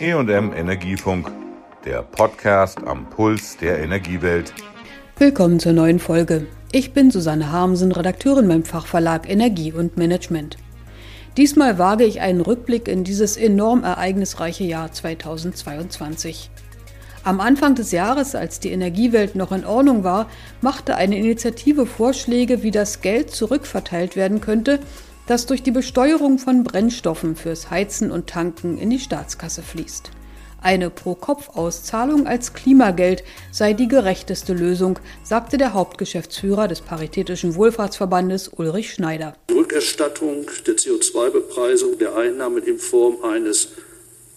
EM 0.00 0.52
Energiefunk, 0.52 1.28
der 1.84 2.02
Podcast 2.02 2.78
am 2.86 3.10
Puls 3.10 3.56
der 3.56 3.80
Energiewelt. 3.80 4.54
Willkommen 5.16 5.58
zur 5.58 5.72
neuen 5.72 5.98
Folge. 5.98 6.46
Ich 6.70 6.92
bin 6.92 7.10
Susanne 7.10 7.50
Harmsen, 7.50 7.90
Redakteurin 7.90 8.46
beim 8.46 8.62
Fachverlag 8.62 9.28
Energie 9.28 9.72
und 9.72 9.96
Management. 9.96 10.56
Diesmal 11.36 11.78
wage 11.78 12.04
ich 12.04 12.20
einen 12.20 12.42
Rückblick 12.42 12.86
in 12.86 13.02
dieses 13.02 13.36
enorm 13.36 13.82
ereignisreiche 13.82 14.62
Jahr 14.62 14.92
2022. 14.92 16.48
Am 17.24 17.40
Anfang 17.40 17.74
des 17.74 17.90
Jahres, 17.90 18.36
als 18.36 18.60
die 18.60 18.70
Energiewelt 18.70 19.34
noch 19.34 19.50
in 19.50 19.64
Ordnung 19.66 20.04
war, 20.04 20.28
machte 20.60 20.94
eine 20.94 21.18
Initiative 21.18 21.86
Vorschläge, 21.86 22.62
wie 22.62 22.70
das 22.70 23.00
Geld 23.00 23.32
zurückverteilt 23.32 24.14
werden 24.14 24.40
könnte, 24.40 24.78
das 25.28 25.44
durch 25.44 25.62
die 25.62 25.70
Besteuerung 25.70 26.38
von 26.38 26.64
Brennstoffen 26.64 27.36
fürs 27.36 27.70
Heizen 27.70 28.10
und 28.10 28.28
Tanken 28.28 28.78
in 28.78 28.88
die 28.88 28.98
Staatskasse 28.98 29.62
fließt. 29.62 30.10
Eine 30.60 30.90
Pro-Kopf-Auszahlung 30.90 32.26
als 32.26 32.54
Klimageld 32.54 33.22
sei 33.52 33.74
die 33.74 33.88
gerechteste 33.88 34.54
Lösung, 34.54 34.98
sagte 35.22 35.58
der 35.58 35.74
Hauptgeschäftsführer 35.74 36.66
des 36.66 36.80
Paritätischen 36.80 37.54
Wohlfahrtsverbandes 37.54 38.48
Ulrich 38.56 38.94
Schneider. 38.94 39.34
Die 39.50 39.54
Rückerstattung 39.54 40.46
der 40.66 40.74
CO2-Bepreisung 40.74 41.98
der 41.98 42.16
Einnahmen 42.16 42.64
in 42.64 42.78
Form 42.78 43.22
eines 43.22 43.68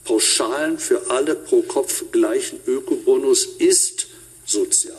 pauschalen 0.03 0.77
für 0.77 1.09
alle 1.09 1.35
pro 1.35 1.61
Kopf 1.61 2.03
gleichen 2.11 2.59
Ökobonus 2.67 3.45
ist 3.45 4.07
sozial. 4.45 4.97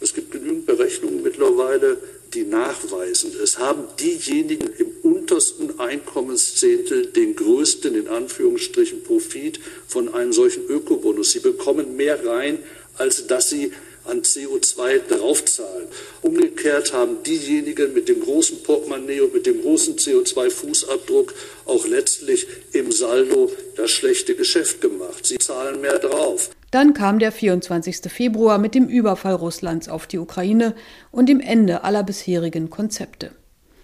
Es 0.00 0.14
gibt 0.14 0.30
genügend 0.30 0.66
Berechnungen 0.66 1.22
mittlerweile, 1.22 1.98
die 2.34 2.44
nachweisen, 2.44 3.32
es 3.42 3.58
haben 3.58 3.84
diejenigen 3.98 4.68
im 4.78 4.92
untersten 5.02 5.78
Einkommenszehntel 5.80 7.06
den 7.06 7.36
größten, 7.36 7.94
in 7.94 8.08
Anführungsstrichen, 8.08 9.02
Profit 9.02 9.60
von 9.86 10.12
einem 10.14 10.32
solchen 10.32 10.66
Ökobonus. 10.68 11.32
Sie 11.32 11.40
bekommen 11.40 11.96
mehr 11.96 12.24
rein, 12.24 12.58
als 12.96 13.26
dass 13.26 13.50
sie 13.50 13.72
an 14.04 14.22
CO2 14.22 14.98
draufzahlen. 15.08 15.88
Umgekehrt 16.22 16.92
haben 16.92 17.22
diejenigen 17.22 17.92
mit 17.92 18.08
dem 18.08 18.20
großen 18.20 18.62
Portemonnaie 18.62 19.20
und 19.20 19.34
mit 19.34 19.46
dem 19.46 19.60
großen 19.62 19.96
CO2-Fußabdruck 19.96 21.32
auch 21.66 21.86
letztlich 21.86 22.46
im 22.72 22.92
Saldo 22.92 23.52
das 23.76 23.90
schlechte 23.90 24.34
Geschäft 24.34 24.80
gemacht. 24.80 25.26
Sie 25.26 25.38
zahlen 25.38 25.80
mehr 25.80 25.98
drauf. 25.98 26.50
Dann 26.70 26.94
kam 26.94 27.18
der 27.18 27.32
24. 27.32 28.12
Februar 28.12 28.58
mit 28.58 28.74
dem 28.74 28.86
Überfall 28.86 29.34
Russlands 29.34 29.88
auf 29.88 30.06
die 30.06 30.18
Ukraine 30.18 30.74
und 31.10 31.28
dem 31.28 31.40
Ende 31.40 31.82
aller 31.82 32.04
bisherigen 32.04 32.70
Konzepte. 32.70 33.32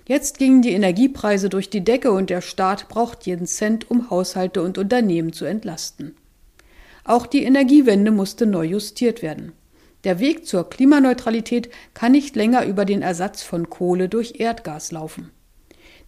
Jetzt 0.08 0.38
gingen 0.38 0.62
die 0.62 0.70
Energiepreise 0.70 1.48
durch 1.48 1.68
die 1.68 1.82
Decke 1.82 2.12
und 2.12 2.30
der 2.30 2.40
Staat 2.40 2.88
braucht 2.88 3.26
jeden 3.26 3.46
Cent, 3.46 3.90
um 3.90 4.08
Haushalte 4.08 4.62
und 4.62 4.78
Unternehmen 4.78 5.32
zu 5.32 5.44
entlasten. 5.44 6.14
Auch 7.02 7.26
die 7.26 7.42
Energiewende 7.42 8.12
musste 8.12 8.46
neu 8.46 8.64
justiert 8.64 9.20
werden. 9.20 9.52
Der 10.04 10.20
Weg 10.20 10.46
zur 10.46 10.70
Klimaneutralität 10.70 11.70
kann 11.92 12.12
nicht 12.12 12.36
länger 12.36 12.64
über 12.66 12.84
den 12.84 13.02
Ersatz 13.02 13.42
von 13.42 13.68
Kohle 13.68 14.08
durch 14.08 14.38
Erdgas 14.38 14.92
laufen. 14.92 15.30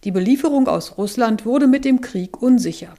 Die 0.05 0.11
Belieferung 0.11 0.69
aus 0.69 0.97
Russland 0.97 1.45
wurde 1.45 1.67
mit 1.67 1.83
dem 1.83 1.99
Krieg 1.99 2.41
unsicher. 2.41 2.95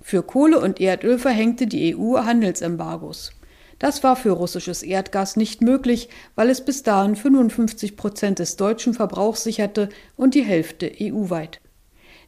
Für 0.00 0.22
Kohle 0.22 0.60
und 0.60 0.80
Erdöl 0.80 1.18
verhängte 1.18 1.66
die 1.66 1.96
EU 1.96 2.18
Handelsembargos. 2.18 3.32
Das 3.78 4.02
war 4.02 4.16
für 4.16 4.30
russisches 4.30 4.82
Erdgas 4.82 5.36
nicht 5.36 5.62
möglich, 5.62 6.08
weil 6.34 6.50
es 6.50 6.64
bis 6.64 6.82
dahin 6.82 7.14
55 7.14 7.96
Prozent 7.96 8.38
des 8.38 8.56
deutschen 8.56 8.94
Verbrauchs 8.94 9.44
sicherte 9.44 9.88
und 10.16 10.34
die 10.34 10.42
Hälfte 10.42 10.90
EU-weit. 11.00 11.60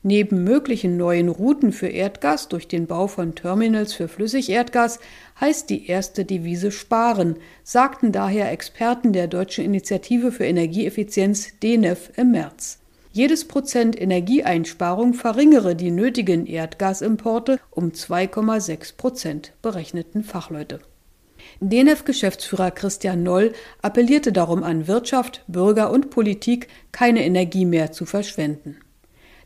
Neben 0.02 0.44
möglichen 0.44 0.96
neuen 0.96 1.28
Routen 1.28 1.72
für 1.72 1.88
Erdgas 1.88 2.48
durch 2.48 2.66
den 2.68 2.86
Bau 2.86 3.06
von 3.06 3.34
Terminals 3.34 3.92
für 3.92 4.08
Flüssigerdgas 4.08 4.98
heißt 5.38 5.68
die 5.68 5.88
erste 5.88 6.24
Devise 6.24 6.70
sparen, 6.70 7.36
sagten 7.64 8.10
daher 8.10 8.50
Experten 8.50 9.12
der 9.12 9.26
Deutschen 9.26 9.64
Initiative 9.64 10.32
für 10.32 10.44
Energieeffizienz 10.44 11.58
DENEF 11.60 12.12
im 12.16 12.30
März. 12.30 12.79
Jedes 13.12 13.48
Prozent 13.48 14.00
Energieeinsparung 14.00 15.14
verringere 15.14 15.74
die 15.74 15.90
nötigen 15.90 16.46
Erdgasimporte 16.46 17.58
um 17.70 17.90
2,6 17.90 18.96
Prozent, 18.96 19.52
berechneten 19.62 20.22
Fachleute. 20.22 20.78
DENEF-Geschäftsführer 21.60 22.70
Christian 22.70 23.24
Noll 23.24 23.52
appellierte 23.82 24.32
darum 24.32 24.62
an 24.62 24.86
Wirtschaft, 24.86 25.42
Bürger 25.48 25.90
und 25.90 26.10
Politik, 26.10 26.68
keine 26.92 27.24
Energie 27.24 27.64
mehr 27.64 27.90
zu 27.90 28.06
verschwenden. 28.06 28.78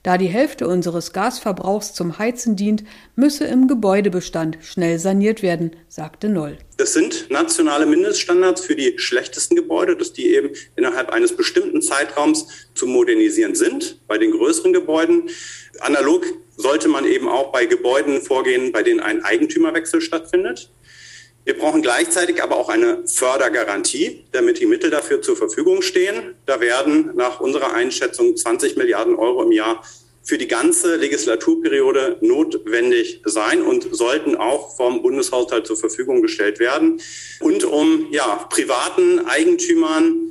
Da 0.04 0.18
die 0.18 0.26
Hälfte 0.26 0.68
unseres 0.68 1.14
Gasverbrauchs 1.14 1.94
zum 1.94 2.18
Heizen 2.18 2.56
dient, 2.56 2.84
müsse 3.16 3.46
im 3.46 3.68
Gebäudebestand 3.68 4.58
schnell 4.60 4.98
saniert 4.98 5.42
werden, 5.42 5.76
sagte 5.88 6.28
Noll. 6.28 6.58
Das 6.76 6.92
sind 6.92 7.30
nationale 7.30 7.86
Mindeststandards 7.86 8.60
für 8.60 8.76
die 8.76 8.98
schlechtesten 8.98 9.56
Gebäude, 9.56 9.96
dass 9.96 10.12
die 10.12 10.34
eben 10.34 10.50
innerhalb 10.76 11.08
eines 11.08 11.34
bestimmten 11.34 11.80
Zeitraums 11.80 12.48
zu 12.74 12.86
modernisieren 12.86 13.54
sind. 13.54 13.98
Bei 14.06 14.18
den 14.18 14.32
größeren 14.32 14.74
Gebäuden 14.74 15.30
analog 15.80 16.26
sollte 16.58 16.88
man 16.88 17.06
eben 17.06 17.26
auch 17.26 17.50
bei 17.50 17.64
Gebäuden 17.64 18.20
vorgehen, 18.20 18.72
bei 18.72 18.82
denen 18.82 19.00
ein 19.00 19.24
Eigentümerwechsel 19.24 20.02
stattfindet. 20.02 20.70
Wir 21.44 21.58
brauchen 21.58 21.82
gleichzeitig 21.82 22.42
aber 22.42 22.56
auch 22.56 22.70
eine 22.70 23.06
Fördergarantie, 23.06 24.24
damit 24.32 24.60
die 24.60 24.66
Mittel 24.66 24.88
dafür 24.88 25.20
zur 25.20 25.36
Verfügung 25.36 25.82
stehen. 25.82 26.34
Da 26.46 26.60
werden 26.60 27.10
nach 27.14 27.40
unserer 27.40 27.74
Einschätzung 27.74 28.34
20 28.34 28.78
Milliarden 28.78 29.14
Euro 29.14 29.42
im 29.42 29.52
Jahr 29.52 29.82
für 30.22 30.38
die 30.38 30.48
ganze 30.48 30.96
Legislaturperiode 30.96 32.16
notwendig 32.22 33.20
sein 33.26 33.60
und 33.60 33.94
sollten 33.94 34.36
auch 34.36 34.74
vom 34.74 35.02
Bundeshaushalt 35.02 35.66
zur 35.66 35.76
Verfügung 35.76 36.22
gestellt 36.22 36.60
werden. 36.60 37.02
Und 37.40 37.64
um 37.64 38.06
ja, 38.10 38.46
privaten 38.48 39.26
Eigentümern 39.26 40.23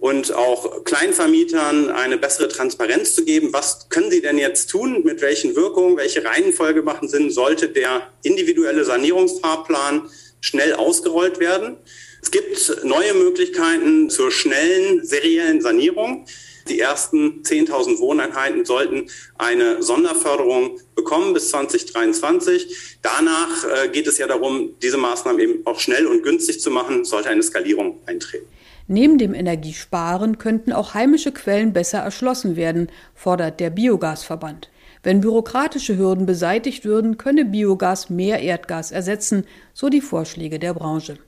und 0.00 0.32
auch 0.32 0.84
Kleinvermietern 0.84 1.90
eine 1.90 2.18
bessere 2.18 2.48
Transparenz 2.48 3.14
zu 3.14 3.24
geben. 3.24 3.52
Was 3.52 3.88
können 3.88 4.10
sie 4.10 4.22
denn 4.22 4.38
jetzt 4.38 4.68
tun? 4.68 5.02
Mit 5.04 5.20
welchen 5.20 5.56
Wirkungen? 5.56 5.96
Welche 5.96 6.24
Reihenfolge 6.24 6.82
machen 6.82 7.08
Sinn? 7.08 7.30
Sollte 7.30 7.68
der 7.68 8.08
individuelle 8.22 8.84
Sanierungsfahrplan 8.84 10.08
schnell 10.40 10.74
ausgerollt 10.74 11.40
werden. 11.40 11.76
Es 12.22 12.30
gibt 12.30 12.84
neue 12.84 13.14
Möglichkeiten 13.14 14.10
zur 14.10 14.30
schnellen 14.30 15.04
seriellen 15.04 15.60
Sanierung. 15.60 16.26
Die 16.68 16.78
ersten 16.78 17.42
10.000 17.42 17.98
Wohneinheiten 17.98 18.64
sollten 18.64 19.08
eine 19.38 19.82
Sonderförderung 19.82 20.78
bekommen 20.94 21.32
bis 21.32 21.48
2023. 21.50 22.98
Danach 23.02 23.64
äh, 23.64 23.88
geht 23.88 24.06
es 24.06 24.18
ja 24.18 24.26
darum, 24.26 24.74
diese 24.82 24.98
Maßnahmen 24.98 25.40
eben 25.40 25.66
auch 25.66 25.80
schnell 25.80 26.06
und 26.06 26.22
günstig 26.22 26.60
zu 26.60 26.70
machen, 26.70 27.04
sollte 27.04 27.30
eine 27.30 27.42
Skalierung 27.42 28.00
eintreten. 28.06 28.46
Neben 28.90 29.18
dem 29.18 29.34
Energiesparen 29.34 30.38
könnten 30.38 30.72
auch 30.72 30.94
heimische 30.94 31.30
Quellen 31.30 31.74
besser 31.74 31.98
erschlossen 31.98 32.56
werden, 32.56 32.88
fordert 33.14 33.60
der 33.60 33.68
Biogasverband. 33.68 34.70
Wenn 35.02 35.20
bürokratische 35.20 35.98
Hürden 35.98 36.24
beseitigt 36.24 36.86
würden, 36.86 37.18
könne 37.18 37.44
Biogas 37.44 38.08
mehr 38.08 38.40
Erdgas 38.40 38.90
ersetzen, 38.90 39.44
so 39.74 39.90
die 39.90 40.00
Vorschläge 40.00 40.58
der 40.58 40.72
Branche. 40.72 41.18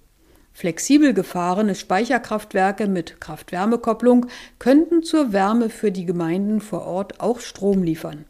Flexibel 0.54 1.12
gefahrene 1.12 1.75
Speicherkraftwerke 1.75 2.88
mit 2.88 3.21
Kraft-Wärme-Kopplung 3.21 4.27
könnten 4.59 5.03
zur 5.03 5.32
Wärme 5.34 5.69
für 5.69 5.92
die 5.92 6.06
Gemeinden 6.06 6.60
vor 6.60 6.87
Ort 6.87 7.21
auch 7.21 7.41
Strom 7.41 7.82
liefern. 7.82 8.25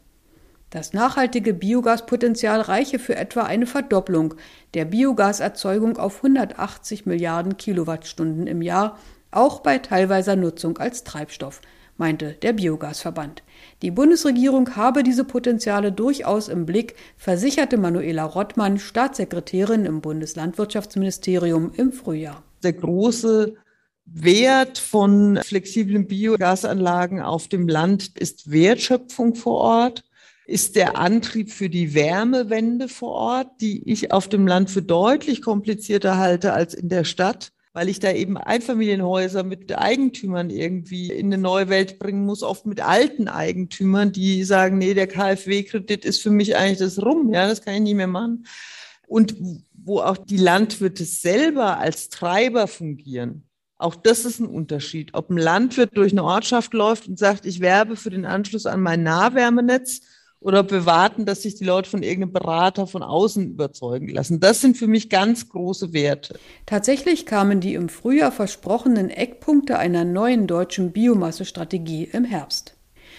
Das 0.69 0.93
nachhaltige 0.93 1.53
Biogaspotenzial 1.53 2.61
reiche 2.61 2.99
für 2.99 3.15
etwa 3.15 3.41
eine 3.41 3.65
Verdopplung 3.65 4.35
der 4.73 4.85
Biogaserzeugung 4.85 5.97
auf 5.97 6.17
180 6.17 7.05
Milliarden 7.05 7.57
Kilowattstunden 7.57 8.47
im 8.47 8.61
Jahr, 8.61 8.97
auch 9.31 9.61
bei 9.61 9.79
teilweiser 9.79 10.35
Nutzung 10.35 10.77
als 10.77 11.03
Treibstoff, 11.03 11.61
meinte 11.97 12.33
der 12.41 12.53
Biogasverband. 12.53 13.43
Die 13.81 13.91
Bundesregierung 13.91 14.75
habe 14.75 15.03
diese 15.03 15.23
Potenziale 15.23 15.91
durchaus 15.91 16.47
im 16.47 16.65
Blick, 16.65 16.95
versicherte 17.17 17.77
Manuela 17.77 18.25
Rottmann, 18.25 18.79
Staatssekretärin 18.79 19.85
im 19.85 20.01
Bundeslandwirtschaftsministerium 20.01 21.71
im 21.75 21.91
Frühjahr. 21.91 22.43
Der 22.63 22.73
große 22.73 23.55
Wert 24.05 24.77
von 24.77 25.39
flexiblen 25.43 26.07
Biogasanlagen 26.07 27.21
auf 27.21 27.47
dem 27.47 27.67
Land 27.67 28.17
ist 28.19 28.51
Wertschöpfung 28.51 29.35
vor 29.35 29.57
Ort, 29.57 30.03
ist 30.47 30.75
der 30.75 30.97
Antrieb 30.97 31.51
für 31.51 31.69
die 31.69 31.93
Wärmewende 31.93 32.89
vor 32.89 33.11
Ort, 33.11 33.61
die 33.61 33.89
ich 33.89 34.11
auf 34.11 34.27
dem 34.27 34.47
Land 34.47 34.69
für 34.69 34.81
deutlich 34.81 35.41
komplizierter 35.41 36.17
halte 36.17 36.51
als 36.51 36.73
in 36.73 36.89
der 36.89 37.03
Stadt 37.03 37.53
weil 37.73 37.87
ich 37.87 37.99
da 37.99 38.11
eben 38.11 38.37
Einfamilienhäuser 38.37 39.43
mit 39.43 39.77
Eigentümern 39.77 40.49
irgendwie 40.49 41.11
in 41.11 41.27
eine 41.27 41.41
neue 41.41 41.69
Welt 41.69 41.99
bringen 41.99 42.25
muss, 42.25 42.43
oft 42.43 42.65
mit 42.65 42.81
alten 42.81 43.27
Eigentümern, 43.27 44.11
die 44.11 44.43
sagen, 44.43 44.77
nee, 44.77 44.93
der 44.93 45.07
KfW-Kredit 45.07 46.03
ist 46.03 46.21
für 46.21 46.31
mich 46.31 46.57
eigentlich 46.57 46.79
das 46.79 47.01
rum, 47.01 47.33
ja, 47.33 47.47
das 47.47 47.61
kann 47.61 47.75
ich 47.75 47.81
nicht 47.81 47.95
mehr 47.95 48.07
machen. 48.07 48.45
Und 49.07 49.35
wo 49.73 49.99
auch 49.99 50.17
die 50.17 50.37
Landwirte 50.37 51.05
selber 51.05 51.77
als 51.79 52.09
Treiber 52.09 52.67
fungieren. 52.67 53.43
Auch 53.77 53.95
das 53.95 54.25
ist 54.25 54.39
ein 54.39 54.47
Unterschied. 54.47 55.13
Ob 55.13 55.31
ein 55.31 55.37
Landwirt 55.37 55.97
durch 55.97 56.11
eine 56.11 56.23
Ortschaft 56.23 56.73
läuft 56.73 57.07
und 57.07 57.17
sagt, 57.17 57.45
ich 57.47 57.61
werbe 57.61 57.95
für 57.95 58.11
den 58.11 58.25
Anschluss 58.25 58.67
an 58.67 58.81
mein 58.81 59.01
Nahwärmenetz 59.01 60.01
oder 60.41 60.63
bewarten, 60.63 61.25
dass 61.25 61.43
sich 61.43 61.55
die 61.55 61.63
Leute 61.63 61.89
von 61.89 62.03
irgendeinem 62.03 62.33
Berater 62.33 62.87
von 62.87 63.03
außen 63.03 63.51
überzeugen 63.51 64.09
lassen. 64.09 64.39
Das 64.39 64.59
sind 64.59 64.75
für 64.75 64.87
mich 64.87 65.09
ganz 65.09 65.47
große 65.47 65.93
Werte. 65.93 66.37
Tatsächlich 66.65 67.25
kamen 67.27 67.59
die 67.61 67.75
im 67.75 67.89
Frühjahr 67.89 68.31
versprochenen 68.31 69.09
Eckpunkte 69.11 69.77
einer 69.77 70.03
neuen 70.03 70.47
deutschen 70.47 70.91
Biomassestrategie 70.91 72.09
im 72.11 72.25
Herbst. 72.25 72.75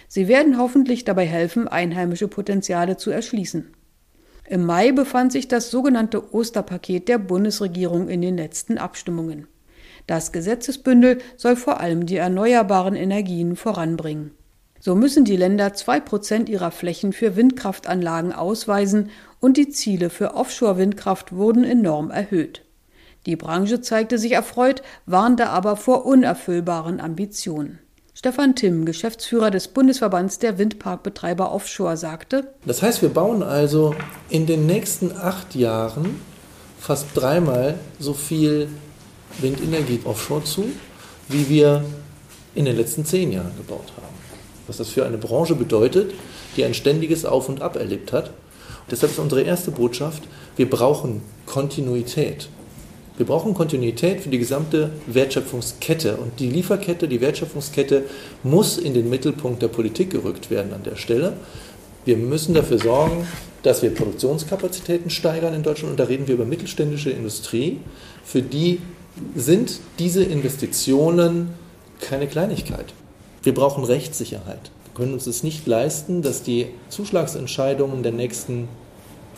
Sie 0.09 0.27
werden 0.27 0.59
hoffentlich 0.59 1.05
dabei 1.05 1.25
helfen, 1.25 1.69
einheimische 1.69 2.29
Potenziale 2.29 2.97
zu 2.97 3.11
erschließen. 3.11 3.73
Im 4.49 4.67
Mai 4.67 4.91
befand 4.91 5.33
sich 5.33 5.47
das 5.47 5.71
sogenannte 5.71 6.35
Osterpaket 6.35 7.09
der 7.09 7.19
Bundesregierung 7.19 8.09
in 8.09 8.21
den 8.21 8.37
letzten 8.37 8.77
Abstimmungen. 8.77 9.47
Das 10.09 10.33
Gesetzesbündel 10.33 11.19
soll 11.37 11.55
vor 11.55 11.79
allem 11.81 12.07
die 12.07 12.17
erneuerbaren 12.17 12.97
Energien 12.97 13.55
voranbringen. 13.55 14.33
So 14.85 14.97
müssen 14.97 15.25
die 15.25 15.37
Länder 15.37 15.75
zwei 15.75 16.01
Prozent 16.01 16.49
ihrer 16.49 16.73
Flächen 16.73 17.13
für 17.13 17.37
Windkraftanlagen 17.37 18.33
ausweisen 18.33 19.11
und 19.39 19.57
die 19.57 19.69
Ziele 19.69 20.11
für 20.11 20.35
Offshore-Windkraft 20.35 21.31
wurden 21.31 21.63
enorm 21.63 22.11
erhöht. 22.11 22.63
Die 23.25 23.37
Branche 23.37 23.81
zeigte 23.81 24.19
sich 24.19 24.33
erfreut, 24.33 24.83
warnte 25.07 25.51
aber 25.51 25.77
vor 25.77 26.05
unerfüllbaren 26.05 26.99
Ambitionen. 26.99 27.79
Stefan 28.13 28.57
Timm, 28.57 28.85
Geschäftsführer 28.85 29.53
des 29.53 29.69
Bundesverbands 29.69 30.41
der 30.41 30.59
Windparkbetreiber 30.59 31.53
Offshore, 31.53 31.97
sagte: 31.97 32.53
Das 32.67 32.83
heißt, 32.83 33.03
wir 33.03 33.11
bauen 33.11 33.45
also 33.45 33.95
in 34.31 34.47
den 34.47 34.67
nächsten 34.67 35.13
acht 35.13 35.55
Jahren 35.55 36.21
fast 36.81 37.07
dreimal 37.15 37.77
so 38.01 38.15
viel 38.15 38.67
Windenergie 39.39 40.01
offshore 40.03 40.43
zu, 40.43 40.65
wie 41.29 41.49
wir 41.49 41.85
in 42.57 42.65
den 42.65 42.77
letzten 42.77 43.05
zehn 43.05 43.31
Jahren 43.31 43.57
gebaut 43.57 43.93
haben 43.97 44.22
was 44.73 44.79
das 44.79 44.89
für 44.89 45.05
eine 45.05 45.19
Branche 45.19 45.55
bedeutet, 45.55 46.15
die 46.57 46.65
ein 46.65 46.73
ständiges 46.73 47.27
Auf 47.27 47.51
und 47.51 47.61
Ab 47.61 47.77
erlebt 47.77 48.11
hat. 48.11 48.29
Und 48.29 48.91
deshalb 48.91 49.13
ist 49.13 49.19
unsere 49.19 49.43
erste 49.43 49.71
Botschaft, 49.71 50.23
wir 50.57 50.71
brauchen 50.71 51.21
Kontinuität. 51.45 52.49
Wir 53.19 53.27
brauchen 53.27 53.53
Kontinuität 53.53 54.23
für 54.23 54.31
die 54.31 54.39
gesamte 54.39 54.89
Wertschöpfungskette. 55.07 56.17
Und 56.17 56.41
die 56.41 56.49
Lieferkette, 56.49 57.07
die 57.07 57.21
Wertschöpfungskette 57.21 58.05
muss 58.43 58.79
in 58.79 58.95
den 58.95 59.11
Mittelpunkt 59.11 59.61
der 59.61 59.69
Politik 59.69 60.09
gerückt 60.09 60.51
werden 60.51 60.73
an 60.73 60.85
der 60.85 60.97
Stelle. 60.97 61.35
Wir 62.07 62.17
müssen 62.17 62.55
dafür 62.55 62.79
sorgen, 62.79 63.27
dass 63.63 63.83
wir 63.83 63.95
Produktionskapazitäten 63.95 65.11
steigern 65.11 65.53
in 65.53 65.63
Deutschland. 65.63 65.91
Und 65.91 66.01
da 66.01 66.05
reden 66.05 66.29
wir 66.29 66.35
über 66.35 66.47
mittelständische 66.47 67.11
Industrie. 67.11 67.79
Für 68.25 68.41
die 68.41 68.81
sind 69.37 69.81
diese 69.99 70.25
Investitionen 70.25 71.51
keine 72.01 72.27
Kleinigkeit. 72.27 72.95
Wir 73.43 73.55
brauchen 73.55 73.85
Rechtssicherheit. 73.85 74.71
Wir 74.85 74.95
können 74.95 75.15
uns 75.15 75.27
es 75.27 75.43
nicht 75.43 75.67
leisten, 75.67 76.23
dass 76.23 76.43
die 76.43 76.67
Zuschlagsentscheidungen 76.91 78.03
der 78.03 78.13
nächsten 78.13 78.69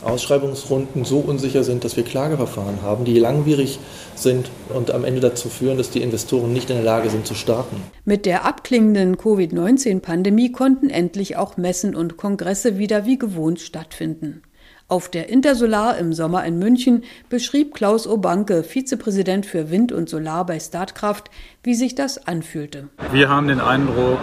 Ausschreibungsrunden 0.02 1.04
so 1.04 1.18
unsicher 1.18 1.64
sind, 1.64 1.84
dass 1.84 1.96
wir 1.96 2.04
Klageverfahren 2.04 2.82
haben, 2.82 3.04
die 3.04 3.18
langwierig 3.18 3.78
sind 4.14 4.50
und 4.74 4.90
am 4.90 5.04
Ende 5.04 5.20
dazu 5.20 5.48
führen, 5.48 5.78
dass 5.78 5.90
die 5.90 6.02
Investoren 6.02 6.52
nicht 6.52 6.70
in 6.70 6.76
der 6.76 6.84
Lage 6.84 7.08
sind 7.10 7.26
zu 7.26 7.34
starten. 7.34 7.76
Mit 8.04 8.26
der 8.26 8.44
abklingenden 8.44 9.16
Covid-19-Pandemie 9.16 10.52
konnten 10.52 10.90
endlich 10.90 11.36
auch 11.36 11.56
Messen 11.56 11.94
und 11.94 12.16
Kongresse 12.16 12.78
wieder 12.78 13.06
wie 13.06 13.18
gewohnt 13.18 13.60
stattfinden. 13.60 14.42
Auf 14.86 15.08
der 15.08 15.30
Intersolar 15.30 15.96
im 15.96 16.12
Sommer 16.12 16.44
in 16.44 16.58
München 16.58 17.04
beschrieb 17.30 17.72
Klaus 17.74 18.06
Obanke, 18.06 18.62
Vizepräsident 18.62 19.46
für 19.46 19.70
Wind 19.70 19.92
und 19.92 20.10
Solar 20.10 20.44
bei 20.44 20.60
Startkraft, 20.60 21.30
wie 21.62 21.74
sich 21.74 21.94
das 21.94 22.26
anfühlte. 22.26 22.88
Wir 23.10 23.30
haben 23.30 23.48
den 23.48 23.60
Eindruck, 23.60 24.18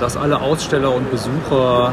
dass 0.00 0.16
alle 0.16 0.40
Aussteller 0.40 0.94
und 0.94 1.10
Besucher 1.10 1.92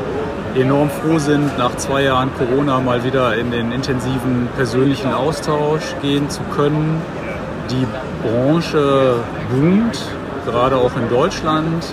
enorm 0.55 0.89
froh 0.89 1.19
sind, 1.19 1.57
nach 1.57 1.75
zwei 1.75 2.03
Jahren 2.03 2.33
Corona 2.35 2.79
mal 2.79 3.03
wieder 3.03 3.35
in 3.35 3.51
den 3.51 3.73
intensiven 3.73 4.47
persönlichen 4.55 5.11
Austausch 5.11 5.93
gehen 6.01 6.29
zu 6.29 6.43
können. 6.55 7.01
Die 7.69 7.85
Branche 8.25 9.15
boomt, 9.51 10.01
gerade 10.45 10.77
auch 10.77 10.95
in 10.95 11.09
Deutschland. 11.09 11.83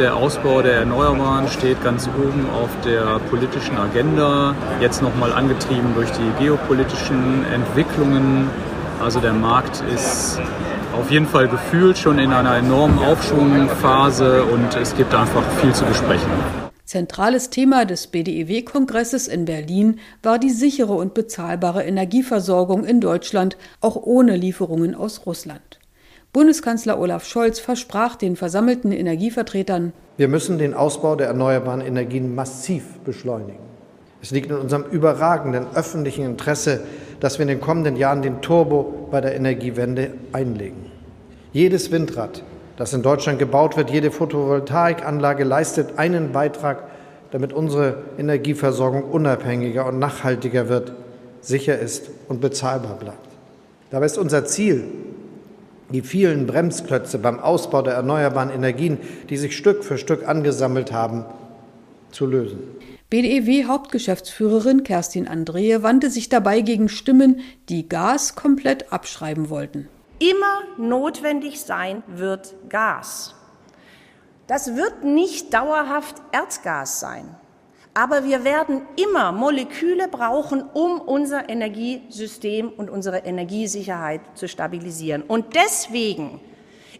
Der 0.00 0.16
Ausbau 0.16 0.62
der 0.62 0.76
Erneuerbaren 0.76 1.46
steht 1.48 1.84
ganz 1.84 2.08
oben 2.08 2.48
auf 2.48 2.70
der 2.86 3.18
politischen 3.28 3.76
Agenda, 3.76 4.54
jetzt 4.80 5.02
nochmal 5.02 5.30
angetrieben 5.30 5.92
durch 5.94 6.10
die 6.12 6.42
geopolitischen 6.42 7.44
Entwicklungen. 7.52 8.48
Also 8.98 9.20
der 9.20 9.34
Markt 9.34 9.84
ist 9.92 10.40
auf 10.98 11.10
jeden 11.10 11.26
Fall 11.26 11.48
gefühlt 11.48 11.98
schon 11.98 12.18
in 12.18 12.32
einer 12.32 12.56
enormen 12.56 12.98
Aufschwungphase 12.98 14.42
und 14.44 14.74
es 14.74 14.96
gibt 14.96 15.14
einfach 15.14 15.42
viel 15.60 15.74
zu 15.74 15.84
besprechen. 15.84 16.30
Zentrales 16.86 17.50
Thema 17.50 17.84
des 17.84 18.06
BDEW-Kongresses 18.06 19.28
in 19.28 19.44
Berlin 19.44 20.00
war 20.22 20.38
die 20.38 20.48
sichere 20.48 20.94
und 20.94 21.12
bezahlbare 21.12 21.84
Energieversorgung 21.84 22.86
in 22.86 23.02
Deutschland, 23.02 23.58
auch 23.82 23.96
ohne 23.96 24.36
Lieferungen 24.36 24.94
aus 24.94 25.26
Russland. 25.26 25.79
Bundeskanzler 26.32 27.00
Olaf 27.00 27.24
Scholz 27.24 27.58
versprach 27.58 28.14
den 28.14 28.36
versammelten 28.36 28.92
Energievertretern, 28.92 29.92
wir 30.16 30.28
müssen 30.28 30.58
den 30.58 30.74
Ausbau 30.74 31.16
der 31.16 31.26
erneuerbaren 31.26 31.80
Energien 31.80 32.36
massiv 32.36 32.84
beschleunigen. 33.04 33.58
Es 34.22 34.30
liegt 34.30 34.48
in 34.50 34.56
unserem 34.56 34.84
überragenden 34.84 35.66
öffentlichen 35.74 36.24
Interesse, 36.24 36.82
dass 37.18 37.38
wir 37.38 37.42
in 37.42 37.48
den 37.48 37.60
kommenden 37.60 37.96
Jahren 37.96 38.22
den 38.22 38.42
Turbo 38.42 39.08
bei 39.10 39.20
der 39.20 39.34
Energiewende 39.34 40.12
einlegen. 40.32 40.86
Jedes 41.52 41.90
Windrad, 41.90 42.44
das 42.76 42.92
in 42.92 43.02
Deutschland 43.02 43.40
gebaut 43.40 43.76
wird, 43.76 43.90
jede 43.90 44.12
Photovoltaikanlage 44.12 45.42
leistet 45.42 45.98
einen 45.98 46.30
Beitrag, 46.30 46.84
damit 47.32 47.52
unsere 47.52 48.04
Energieversorgung 48.18 49.02
unabhängiger 49.02 49.84
und 49.86 49.98
nachhaltiger 49.98 50.68
wird, 50.68 50.92
sicher 51.40 51.76
ist 51.76 52.08
und 52.28 52.40
bezahlbar 52.40 52.94
bleibt. 53.00 53.28
Dabei 53.90 54.06
ist 54.06 54.18
unser 54.18 54.44
Ziel, 54.44 54.84
die 55.92 56.02
vielen 56.02 56.46
Bremsklötze 56.46 57.18
beim 57.18 57.40
Ausbau 57.40 57.82
der 57.82 57.94
erneuerbaren 57.94 58.50
Energien, 58.50 58.98
die 59.28 59.36
sich 59.36 59.56
Stück 59.56 59.84
für 59.84 59.98
Stück 59.98 60.26
angesammelt 60.26 60.92
haben, 60.92 61.24
zu 62.10 62.26
lösen. 62.26 62.58
BDEW-Hauptgeschäftsführerin 63.10 64.84
Kerstin 64.84 65.26
Andrehe 65.26 65.82
wandte 65.82 66.10
sich 66.10 66.28
dabei 66.28 66.60
gegen 66.60 66.88
Stimmen, 66.88 67.40
die 67.68 67.88
Gas 67.88 68.36
komplett 68.36 68.92
abschreiben 68.92 69.50
wollten. 69.50 69.88
Immer 70.20 70.62
notwendig 70.78 71.60
sein 71.60 72.04
wird 72.06 72.54
Gas. 72.68 73.34
Das 74.46 74.76
wird 74.76 75.04
nicht 75.04 75.52
dauerhaft 75.54 76.16
Erdgas 76.32 77.00
sein. 77.00 77.36
Aber 77.92 78.24
wir 78.24 78.44
werden 78.44 78.82
immer 78.96 79.32
Moleküle 79.32 80.06
brauchen, 80.08 80.62
um 80.62 81.00
unser 81.00 81.48
Energiesystem 81.48 82.68
und 82.68 82.88
unsere 82.88 83.18
Energiesicherheit 83.18 84.20
zu 84.34 84.46
stabilisieren. 84.46 85.22
Und 85.22 85.56
deswegen 85.56 86.40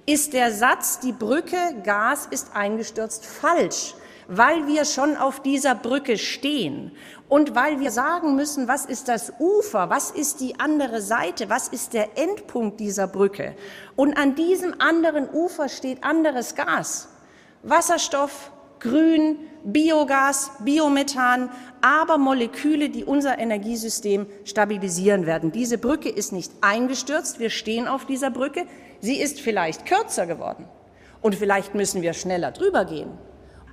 ist 0.04 0.32
der 0.32 0.52
Satz, 0.52 0.98
die 0.98 1.12
Brücke 1.12 1.56
Gas 1.84 2.26
ist 2.30 2.56
eingestürzt, 2.56 3.24
falsch, 3.24 3.94
weil 4.26 4.66
wir 4.66 4.84
schon 4.84 5.16
auf 5.16 5.40
dieser 5.40 5.74
Brücke 5.74 6.16
stehen 6.18 6.92
und 7.28 7.54
weil 7.54 7.80
wir 7.80 7.90
sagen 7.90 8.36
müssen, 8.36 8.68
was 8.68 8.86
ist 8.86 9.08
das 9.08 9.32
Ufer, 9.38 9.90
was 9.90 10.10
ist 10.10 10.40
die 10.40 10.58
andere 10.58 11.00
Seite, 11.00 11.48
was 11.48 11.68
ist 11.68 11.94
der 11.94 12.16
Endpunkt 12.16 12.80
dieser 12.80 13.06
Brücke. 13.06 13.54
Und 13.96 14.16
an 14.16 14.34
diesem 14.34 14.80
anderen 14.80 15.28
Ufer 15.30 15.68
steht 15.68 16.02
anderes 16.02 16.54
Gas, 16.54 17.08
Wasserstoff, 17.62 18.52
Grün, 18.78 19.49
Biogas, 19.64 20.50
Biomethan, 20.64 21.50
aber 21.80 22.18
Moleküle, 22.18 22.88
die 22.88 23.04
unser 23.04 23.38
Energiesystem 23.38 24.26
stabilisieren 24.44 25.26
werden. 25.26 25.52
Diese 25.52 25.78
Brücke 25.78 26.08
ist 26.08 26.32
nicht 26.32 26.52
eingestürzt, 26.60 27.38
wir 27.38 27.50
stehen 27.50 27.88
auf 27.88 28.06
dieser 28.06 28.30
Brücke, 28.30 28.66
sie 29.00 29.16
ist 29.16 29.40
vielleicht 29.40 29.86
kürzer 29.86 30.26
geworden 30.26 30.66
und 31.22 31.34
vielleicht 31.34 31.74
müssen 31.74 32.02
wir 32.02 32.12
schneller 32.12 32.52
drüber 32.52 32.84
gehen. 32.84 33.10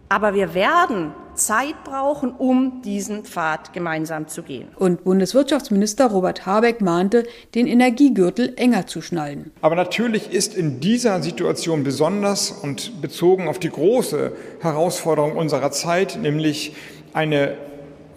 Aber 0.09 0.33
wir 0.33 0.53
werden 0.53 1.11
Zeit 1.33 1.83
brauchen, 1.83 2.31
um 2.31 2.81
diesen 2.81 3.23
Pfad 3.23 3.73
gemeinsam 3.73 4.27
zu 4.27 4.41
gehen. 4.41 4.67
Und 4.75 5.03
Bundeswirtschaftsminister 5.03 6.07
Robert 6.07 6.45
Habeck 6.45 6.81
mahnte, 6.81 7.25
den 7.55 7.67
Energiegürtel 7.67 8.53
enger 8.55 8.87
zu 8.87 9.01
schnallen. 9.01 9.51
Aber 9.61 9.75
natürlich 9.75 10.31
ist 10.31 10.55
in 10.55 10.79
dieser 10.79 11.21
Situation 11.21 11.83
besonders 11.83 12.51
und 12.51 13.01
bezogen 13.01 13.47
auf 13.47 13.59
die 13.59 13.69
große 13.69 14.31
Herausforderung 14.61 15.35
unserer 15.35 15.71
Zeit, 15.71 16.17
nämlich 16.21 16.75
eine 17.13 17.57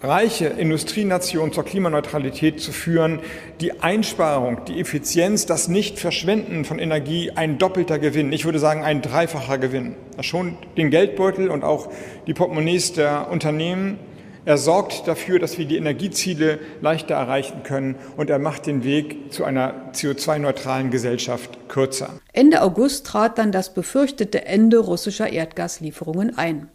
reiche 0.03 0.47
Industrienation 0.47 1.53
zur 1.53 1.63
Klimaneutralität 1.63 2.59
zu 2.59 2.71
führen, 2.71 3.19
die 3.59 3.81
Einsparung, 3.81 4.65
die 4.67 4.79
Effizienz, 4.79 5.45
das 5.45 5.67
Nicht-Verschwenden 5.67 6.65
von 6.65 6.79
Energie 6.79 7.31
ein 7.31 7.57
doppelter 7.57 7.99
Gewinn. 7.99 8.33
Ich 8.33 8.45
würde 8.45 8.59
sagen, 8.59 8.83
ein 8.83 9.01
dreifacher 9.01 9.57
Gewinn. 9.57 9.95
Das 10.17 10.25
schon 10.25 10.57
den 10.77 10.89
Geldbeutel 10.89 11.49
und 11.49 11.63
auch 11.63 11.89
die 12.27 12.33
Portemonnaies 12.33 12.93
der 12.93 13.29
Unternehmen. 13.29 13.99
Er 14.43 14.57
sorgt 14.57 15.07
dafür, 15.07 15.37
dass 15.37 15.59
wir 15.59 15.65
die 15.65 15.77
Energieziele 15.77 16.57
leichter 16.81 17.13
erreichen 17.13 17.61
können 17.61 17.95
und 18.17 18.31
er 18.31 18.39
macht 18.39 18.65
den 18.65 18.83
Weg 18.83 19.31
zu 19.31 19.43
einer 19.43 19.91
CO2-neutralen 19.93 20.89
Gesellschaft 20.89 21.69
kürzer. 21.69 22.09
Ende 22.33 22.63
August 22.63 23.05
trat 23.05 23.37
dann 23.37 23.51
das 23.51 23.75
befürchtete 23.75 24.45
Ende 24.45 24.79
russischer 24.79 25.31
Erdgaslieferungen 25.31 26.39
ein. 26.39 26.69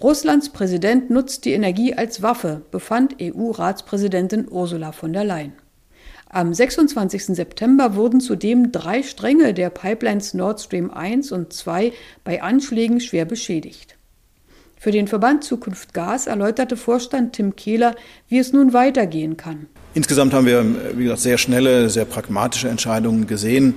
Russlands 0.00 0.50
Präsident 0.50 1.10
nutzt 1.10 1.44
die 1.44 1.52
Energie 1.52 1.92
als 1.92 2.22
Waffe, 2.22 2.62
befand 2.70 3.16
EU-Ratspräsidentin 3.20 4.46
Ursula 4.48 4.92
von 4.92 5.12
der 5.12 5.24
Leyen. 5.24 5.54
Am 6.28 6.54
26. 6.54 7.24
September 7.26 7.96
wurden 7.96 8.20
zudem 8.20 8.70
drei 8.70 9.02
Stränge 9.02 9.54
der 9.54 9.70
Pipelines 9.70 10.34
Nord 10.34 10.60
Stream 10.60 10.92
1 10.92 11.32
und 11.32 11.52
2 11.52 11.92
bei 12.22 12.42
Anschlägen 12.42 13.00
schwer 13.00 13.24
beschädigt. 13.24 13.96
Für 14.78 14.92
den 14.92 15.08
Verband 15.08 15.42
Zukunft 15.42 15.92
Gas 15.94 16.28
erläuterte 16.28 16.76
Vorstand 16.76 17.32
Tim 17.32 17.56
Kehler, 17.56 17.96
wie 18.28 18.38
es 18.38 18.52
nun 18.52 18.72
weitergehen 18.72 19.36
kann. 19.36 19.66
Insgesamt 19.94 20.32
haben 20.32 20.46
wir, 20.46 20.64
wie 20.96 21.04
gesagt, 21.04 21.22
sehr 21.22 21.38
schnelle, 21.38 21.90
sehr 21.90 22.04
pragmatische 22.04 22.68
Entscheidungen 22.68 23.26
gesehen. 23.26 23.74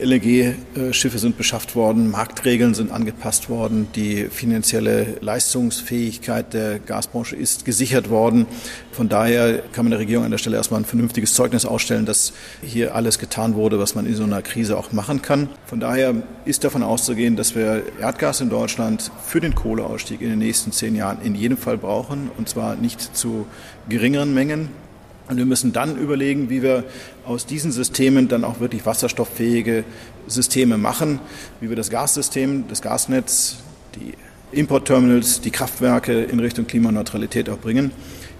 LNG-Schiffe 0.00 1.18
sind 1.18 1.36
beschafft 1.36 1.74
worden, 1.74 2.10
Marktregeln 2.10 2.74
sind 2.74 2.90
angepasst 2.92 3.50
worden, 3.50 3.88
die 3.94 4.26
finanzielle 4.30 5.16
Leistungsfähigkeit 5.20 6.54
der 6.54 6.78
Gasbranche 6.78 7.36
ist 7.36 7.64
gesichert 7.64 8.08
worden. 8.08 8.46
Von 8.92 9.08
daher 9.08 9.58
kann 9.72 9.84
man 9.84 9.90
der 9.90 10.00
Regierung 10.00 10.24
an 10.24 10.30
der 10.30 10.38
Stelle 10.38 10.56
erstmal 10.56 10.80
ein 10.80 10.84
vernünftiges 10.84 11.34
Zeugnis 11.34 11.66
ausstellen, 11.66 12.06
dass 12.06 12.32
hier 12.62 12.94
alles 12.94 13.18
getan 13.18 13.54
wurde, 13.54 13.78
was 13.78 13.94
man 13.94 14.06
in 14.06 14.14
so 14.14 14.24
einer 14.24 14.42
Krise 14.42 14.78
auch 14.78 14.92
machen 14.92 15.22
kann. 15.22 15.48
Von 15.66 15.80
daher 15.80 16.14
ist 16.44 16.64
davon 16.64 16.82
auszugehen, 16.82 17.36
dass 17.36 17.54
wir 17.54 17.82
Erdgas 18.00 18.40
in 18.40 18.50
Deutschland 18.50 19.10
für 19.24 19.40
den 19.40 19.54
Kohleausstieg 19.54 20.20
in 20.20 20.30
den 20.30 20.38
nächsten 20.38 20.72
zehn 20.72 20.94
Jahren 20.94 21.18
in 21.22 21.34
jedem 21.34 21.56
Fall 21.56 21.78
brauchen, 21.78 22.30
und 22.38 22.48
zwar 22.48 22.76
nicht 22.76 23.16
zu 23.16 23.46
geringeren 23.88 24.34
Mengen. 24.34 24.68
Und 25.28 25.36
wir 25.36 25.44
müssen 25.44 25.72
dann 25.72 25.98
überlegen, 25.98 26.48
wie 26.48 26.62
wir 26.62 26.84
aus 27.26 27.44
diesen 27.44 27.70
Systemen 27.70 28.28
dann 28.28 28.44
auch 28.44 28.60
wirklich 28.60 28.86
wasserstofffähige 28.86 29.84
Systeme 30.26 30.78
machen, 30.78 31.20
wie 31.60 31.68
wir 31.68 31.76
das 31.76 31.90
Gassystem, 31.90 32.64
das 32.68 32.80
Gasnetz, 32.80 33.56
die 33.94 34.14
Importterminals, 34.52 35.42
die 35.42 35.50
Kraftwerke 35.50 36.22
in 36.22 36.40
Richtung 36.40 36.66
Klimaneutralität 36.66 37.50
auch 37.50 37.58
bringen. 37.58 37.90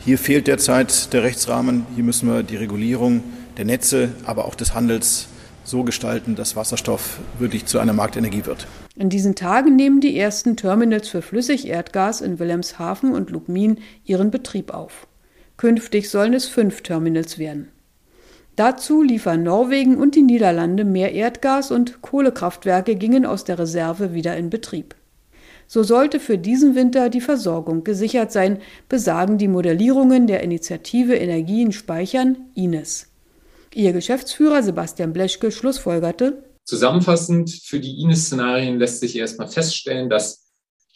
Hier 0.05 0.19
fehlt 0.19 0.47
derzeit 0.47 1.13
der 1.13 1.23
Rechtsrahmen. 1.23 1.85
Hier 1.95 2.05
müssen 2.05 2.29
wir 2.29 2.43
die 2.43 2.57
Regulierung 2.57 3.23
der 3.59 3.67
Netze, 3.67 4.11
aber 4.25 4.47
auch 4.47 4.55
des 4.55 4.75
Handels 4.75 5.29
so 5.65 5.83
gestalten, 5.83 6.35
dass 6.35 6.57
Wasserstoff 6.57 7.19
wirklich 7.39 7.67
zu 7.67 7.79
einer 7.79 7.93
Marktenergie 7.93 8.47
wird. 8.47 8.67
In 8.95 9.11
diesen 9.11 9.35
Tagen 9.35 9.77
nehmen 9.77 10.01
die 10.01 10.19
ersten 10.19 10.57
Terminals 10.57 11.09
für 11.09 11.21
Flüssigerdgas 11.21 12.23
in 12.23 12.39
Wilhelmshaven 12.39 13.13
und 13.13 13.31
Lubmin 13.31 13.79
ihren 14.05 14.31
Betrieb 14.31 14.73
auf. 14.73 15.07
Künftig 15.59 16.09
sollen 16.09 16.33
es 16.33 16.49
fünf 16.49 16.83
Terminals 16.83 17.39
werden. 17.39 17.69
Dazu 18.57 19.03
liefern 19.03 19.43
Norwegen 19.43 19.97
und 19.99 20.15
die 20.15 20.23
Niederlande 20.23 20.85
mehr 20.85 21.13
Erdgas 21.13 21.71
und 21.71 22.01
Kohlekraftwerke 22.01 22.97
gingen 22.97 23.27
aus 23.27 23.45
der 23.45 23.59
Reserve 23.59 24.15
wieder 24.15 24.37
in 24.37 24.49
Betrieb. 24.49 24.95
So 25.67 25.83
sollte 25.83 26.19
für 26.19 26.39
diesen 26.39 26.75
Winter 26.75 27.11
die 27.11 27.21
Versorgung 27.21 27.85
gesichert 27.85 28.33
sein, 28.33 28.61
besagen 28.89 29.37
die 29.37 29.49
Modellierungen 29.49 30.27
der 30.27 30.43
Initiative 30.43 31.15
Energien 31.15 31.73
speichern 31.73 32.39
INES. 32.55 33.09
Ihr 33.75 33.93
Geschäftsführer 33.93 34.63
Sebastian 34.63 35.13
Bleschke 35.13 35.53
schlussfolgerte, 35.53 36.43
Zusammenfassend 36.69 37.51
für 37.65 37.81
die 37.81 38.03
INES-Szenarien 38.03 38.79
lässt 38.79 39.01
sich 39.01 39.17
erstmal 39.17 39.49
feststellen, 39.49 40.11
dass 40.11 40.48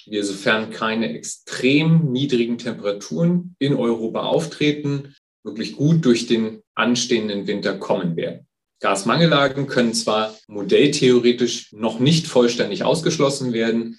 wir, 0.07 0.25
sofern 0.25 0.71
keine 0.71 1.15
extrem 1.15 2.13
niedrigen 2.13 2.59
Temperaturen 2.59 3.55
in 3.59 3.75
Europa 3.75 4.23
auftreten, 4.23 5.15
wirklich 5.45 5.77
gut 5.77 6.05
durch 6.05 6.27
den 6.27 6.63
anstehenden 6.75 7.47
Winter 7.47 7.79
kommen 7.79 8.17
werden. 8.17 8.47
Gasmangellagen 8.81 9.67
können 9.67 9.95
zwar 9.95 10.37
modelltheoretisch 10.49 11.73
noch 11.73 12.01
nicht 12.01 12.27
vollständig 12.27 12.85
ausgeschlossen 12.85 13.53
werden, 13.53 13.99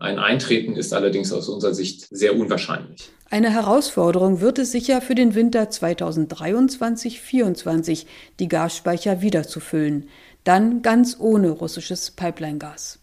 ein 0.00 0.20
Eintreten 0.20 0.76
ist 0.76 0.92
allerdings 0.92 1.32
aus 1.32 1.48
unserer 1.48 1.74
Sicht 1.74 2.06
sehr 2.10 2.36
unwahrscheinlich. 2.36 3.10
Eine 3.30 3.50
Herausforderung 3.50 4.40
wird 4.40 4.60
es 4.60 4.70
sicher 4.70 5.00
für 5.00 5.16
den 5.16 5.34
Winter 5.34 5.64
2023-24, 5.64 8.06
die 8.38 8.46
Gasspeicher 8.46 9.22
wiederzufüllen, 9.22 10.08
dann 10.44 10.82
ganz 10.82 11.16
ohne 11.18 11.50
russisches 11.50 12.12
Pipeline-Gas. 12.12 13.00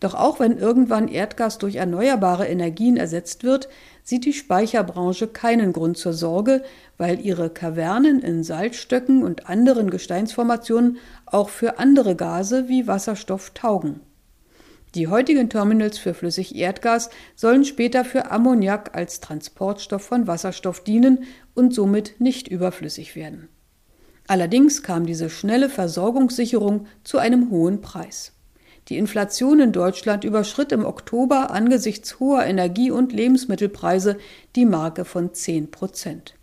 Doch 0.00 0.14
auch 0.14 0.40
wenn 0.40 0.58
irgendwann 0.58 1.08
Erdgas 1.08 1.58
durch 1.58 1.76
erneuerbare 1.76 2.46
Energien 2.46 2.96
ersetzt 2.96 3.44
wird, 3.44 3.68
sieht 4.02 4.26
die 4.26 4.34
Speicherbranche 4.34 5.26
keinen 5.26 5.72
Grund 5.72 5.96
zur 5.96 6.12
Sorge, 6.12 6.62
weil 6.98 7.20
ihre 7.20 7.48
Kavernen 7.48 8.20
in 8.20 8.44
Salzstöcken 8.44 9.22
und 9.22 9.48
anderen 9.48 9.90
Gesteinsformationen 9.90 10.98
auch 11.24 11.48
für 11.48 11.78
andere 11.78 12.14
Gase 12.14 12.68
wie 12.68 12.86
Wasserstoff 12.86 13.50
taugen. 13.54 14.00
Die 14.94 15.08
heutigen 15.08 15.50
Terminals 15.50 15.98
für 15.98 16.14
Flüssigerdgas 16.14 17.10
sollen 17.34 17.64
später 17.64 18.04
für 18.04 18.30
Ammoniak 18.30 18.94
als 18.94 19.20
Transportstoff 19.20 20.02
von 20.02 20.26
Wasserstoff 20.26 20.84
dienen 20.84 21.24
und 21.54 21.74
somit 21.74 22.20
nicht 22.20 22.48
überflüssig 22.48 23.16
werden. 23.16 23.48
Allerdings 24.26 24.82
kam 24.82 25.06
diese 25.06 25.30
schnelle 25.30 25.68
Versorgungssicherung 25.68 26.86
zu 27.04 27.18
einem 27.18 27.50
hohen 27.50 27.80
Preis. 27.80 28.35
Die 28.88 28.98
Inflation 28.98 29.58
in 29.58 29.72
Deutschland 29.72 30.22
überschritt 30.22 30.70
im 30.70 30.84
Oktober 30.84 31.50
angesichts 31.50 32.20
hoher 32.20 32.44
Energie- 32.44 32.92
und 32.92 33.12
Lebensmittelpreise 33.12 34.16
die 34.54 34.64
Marke 34.64 35.04
von 35.04 35.34
10 35.34 35.72
Prozent. 35.72 36.34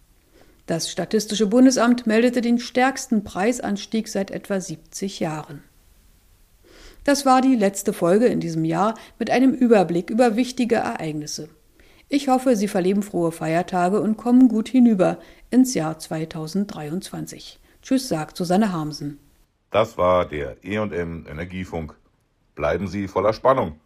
Das 0.66 0.92
Statistische 0.92 1.48
Bundesamt 1.48 2.06
meldete 2.06 2.42
den 2.42 2.60
stärksten 2.60 3.24
Preisanstieg 3.24 4.08
seit 4.08 4.32
etwa 4.32 4.60
70 4.60 5.20
Jahren. 5.20 5.64
Das 7.04 7.26
war 7.26 7.42
die 7.42 7.56
letzte 7.56 7.92
Folge 7.92 8.28
in 8.28 8.40
diesem 8.40 8.64
Jahr 8.64 8.96
mit 9.20 9.30
einem 9.30 9.54
Überblick 9.54 10.10
über 10.10 10.36
wichtige 10.36 10.76
Ereignisse. 10.76 11.50
Ich 12.08 12.28
hoffe, 12.28 12.56
Sie 12.56 12.68
verleben 12.68 13.04
frohe 13.04 13.32
Feiertage 13.32 14.00
und 14.00 14.18
kommen 14.18 14.48
gut 14.48 14.70
hinüber 14.70 15.18
ins 15.50 15.74
Jahr 15.74 15.98
2023. 15.98 17.60
Tschüss, 17.82 18.08
sagt 18.08 18.38
Susanne 18.38 18.72
Harmsen. 18.72 19.20
Das 19.72 19.98
war 19.98 20.28
der 20.28 20.64
E&M 20.64 21.26
Energiefunk. 21.28 21.96
Bleiben 22.56 22.88
Sie 22.88 23.08
voller 23.08 23.34
Spannung. 23.34 23.80